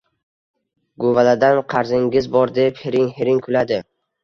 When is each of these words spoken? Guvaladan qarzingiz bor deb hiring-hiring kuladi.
Guvaladan 1.05 1.61
qarzingiz 1.75 2.31
bor 2.39 2.55
deb 2.59 2.83
hiring-hiring 2.83 3.47
kuladi. 3.49 3.83